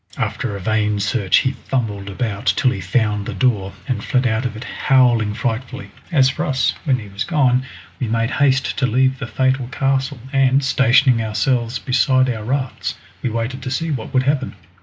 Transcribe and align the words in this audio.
After 0.17 0.55
a 0.55 0.59
vain 0.59 0.99
search 0.99 1.37
he 1.37 1.51
fumbled 1.51 2.09
about 2.09 2.47
till 2.57 2.71
he 2.71 2.81
found 2.81 3.23
the 3.27 3.35
door, 3.35 3.71
and 3.87 4.03
fled 4.03 4.25
out 4.25 4.47
of 4.47 4.55
it 4.57 4.63
howling 4.63 5.35
frightfully. 5.35 5.91
As 6.11 6.27
for 6.27 6.43
us, 6.43 6.73
when 6.85 6.97
he 6.97 7.07
was 7.07 7.23
gone 7.23 7.67
we 7.99 8.07
made 8.07 8.31
haste 8.31 8.75
to 8.79 8.87
leave 8.87 9.19
the 9.19 9.27
fatal 9.27 9.67
castle, 9.67 10.17
and, 10.33 10.63
stationing 10.63 11.21
ourselves 11.21 11.77
beside 11.77 12.31
our 12.31 12.43
rafts, 12.43 12.95
we 13.21 13.29
waited 13.29 13.61
to 13.61 13.69
see 13.69 13.91
what 13.91 14.11
would 14.11 14.23
happen. 14.23 14.55